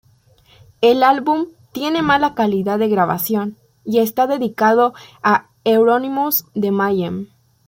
El 0.81 1.03
álbum 1.03 1.45
tiene 1.73 2.01
mala 2.01 2.33
calidad 2.33 2.79
de 2.79 2.89
grabación 2.89 3.55
y 3.85 3.99
está 3.99 4.25
dedicado 4.25 4.95
a 5.21 5.51
Euronymous 5.63 6.45
de 6.55 6.71
Mayhem. 6.71 7.27